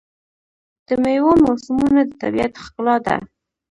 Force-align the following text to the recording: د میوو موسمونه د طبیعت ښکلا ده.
د 0.87 0.89
میوو 1.03 1.33
موسمونه 1.43 1.99
د 2.05 2.11
طبیعت 2.21 2.53
ښکلا 2.63 2.95
ده. 3.05 3.15